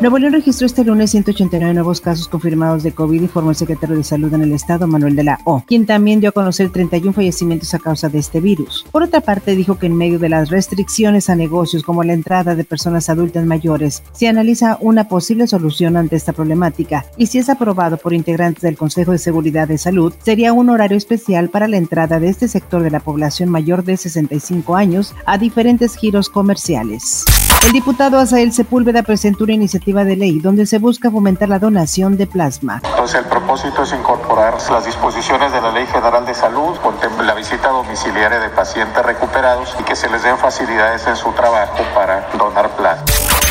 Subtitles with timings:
[0.00, 4.02] Nuevo León registró este lunes 189 nuevos casos confirmados de COVID, informó el secretario de
[4.02, 7.74] Salud en el estado, Manuel de la O, quien también dio a conocer 31 fallecimientos
[7.74, 8.86] a causa de este virus.
[8.90, 12.54] Por otra parte, dijo que en medio de las restricciones a negocios como la entrada
[12.54, 17.50] de personas adultas mayores, se analiza una posible solución ante esta problemática y si es
[17.50, 21.76] aprobado por integrantes del Consejo de Seguridad de Salud, sería un horario especial para la
[21.76, 27.26] entrada de este sector de la población mayor de 65 años a diferentes giros comerciales.
[27.62, 32.16] El diputado Asael Sepúlveda presentó una iniciativa de ley donde se busca fomentar la donación
[32.16, 32.80] de plasma.
[32.84, 37.34] Entonces el propósito es incorporar las disposiciones de la Ley General de Salud, contempla la
[37.34, 42.28] visita domiciliaria de pacientes recuperados y que se les den facilidades en su trabajo para
[42.38, 43.04] donar plasma.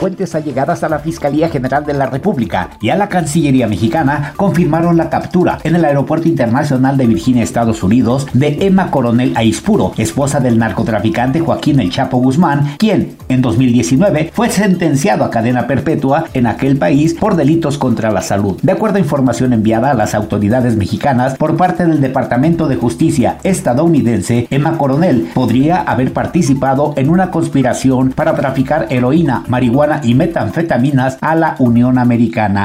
[0.00, 4.96] Fuentes allegadas a la Fiscalía General de la República y a la Cancillería Mexicana confirmaron
[4.96, 10.40] la captura en el Aeropuerto Internacional de Virginia, Estados Unidos, de Emma Coronel Aispuro, esposa
[10.40, 16.46] del narcotraficante Joaquín El Chapo Guzmán, quien en 2019 fue sentenciado a cadena perpetua en
[16.46, 18.58] aquel país por delitos contra la salud.
[18.62, 23.36] De acuerdo a información enviada a las autoridades mexicanas por parte del Departamento de Justicia
[23.42, 31.18] estadounidense, Emma Coronel podría haber participado en una conspiración para traficar heroína, marihuana, y metanfetaminas
[31.20, 32.64] a la Unión Americana.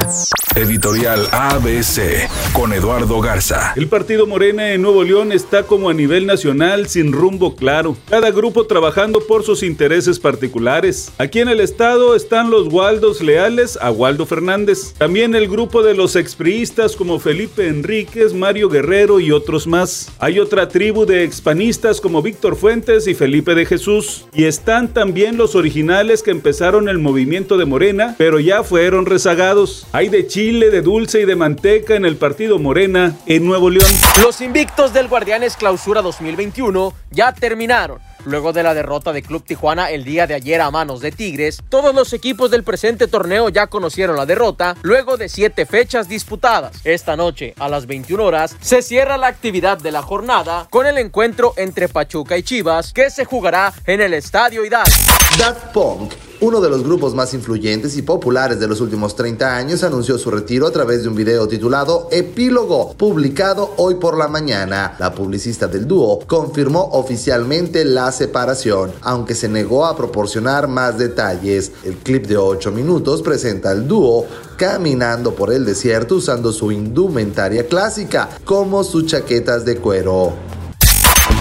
[0.56, 3.74] Editorial ABC con Eduardo Garza.
[3.76, 7.98] El partido Morena en Nuevo León está como a nivel nacional sin rumbo claro.
[8.10, 11.12] Cada grupo trabajando por sus intereses particulares.
[11.18, 14.94] Aquí en el estado están los Waldos leales a Waldo Fernández.
[14.98, 20.14] También el grupo de los expriistas como Felipe Enríquez, Mario Guerrero y otros más.
[20.20, 24.24] Hay otra tribu de expanistas como Víctor Fuentes y Felipe de Jesús.
[24.34, 29.86] Y están también los originales que empezaron el movimiento de Morena, pero ya fueron rezagados.
[29.92, 33.92] Hay de chile, de dulce y de manteca en el partido Morena en Nuevo León.
[34.22, 38.00] Los invictos del Guardianes Clausura 2021 ya terminaron.
[38.26, 41.64] Luego de la derrota de Club Tijuana el día de ayer a manos de Tigres,
[41.68, 46.80] todos los equipos del presente torneo ya conocieron la derrota luego de siete fechas disputadas.
[46.84, 51.00] Esta noche, a las 21 horas, se cierra la actividad de la jornada con el
[51.00, 54.92] encuentro entre Pachuca y Chivas que se jugará en el Estadio Hidalgo.
[55.40, 56.14] Daft Punk
[56.46, 60.30] uno de los grupos más influyentes y populares de los últimos 30 años anunció su
[60.30, 64.96] retiro a través de un video titulado Epílogo, publicado hoy por la mañana.
[65.00, 71.72] La publicista del dúo confirmó oficialmente la separación, aunque se negó a proporcionar más detalles.
[71.84, 77.66] El clip de 8 minutos presenta al dúo caminando por el desierto usando su indumentaria
[77.66, 80.55] clásica, como sus chaquetas de cuero.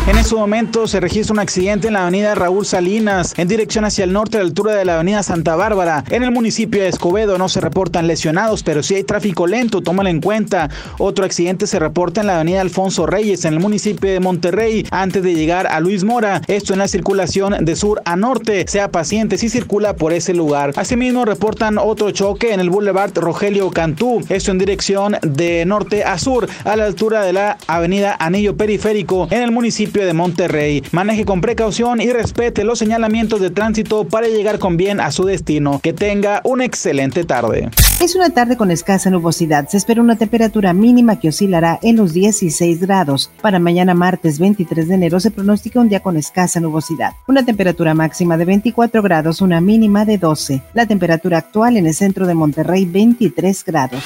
[0.06, 4.04] En ese momento se registra un accidente en la avenida Raúl Salinas, en dirección hacia
[4.04, 6.04] el norte a la altura de la avenida Santa Bárbara.
[6.10, 10.10] En el municipio de Escobedo no se reportan lesionados, pero sí hay tráfico lento, tómalo
[10.10, 10.68] en cuenta.
[10.98, 15.22] Otro accidente se reporta en la avenida Alfonso Reyes, en el municipio de Monterrey, antes
[15.22, 16.42] de llegar a Luis Mora.
[16.48, 18.66] Esto en la circulación de sur a norte.
[18.68, 20.72] Sea paciente si circula por ese lugar.
[20.76, 24.22] Asimismo, reportan otro choque en el Boulevard Rogelio Cantú.
[24.28, 29.28] Esto en dirección de norte a sur, a la altura de la avenida Anillo Periférico,
[29.30, 30.84] en el municipio de Monterrey.
[30.92, 35.24] Maneje con precaución y respete los señalamientos de tránsito para llegar con bien a su
[35.24, 35.80] destino.
[35.82, 37.70] Que tenga una excelente tarde.
[38.00, 39.68] Es una tarde con escasa nubosidad.
[39.68, 43.32] Se espera una temperatura mínima que oscilará en los 16 grados.
[43.42, 47.14] Para mañana martes 23 de enero se pronostica un día con escasa nubosidad.
[47.26, 50.62] Una temperatura máxima de 24 grados, una mínima de 12.
[50.74, 54.04] La temperatura actual en el centro de Monterrey 23 grados.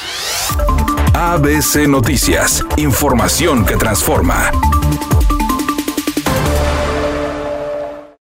[1.13, 2.65] ABC Noticias.
[2.79, 4.51] Información que transforma.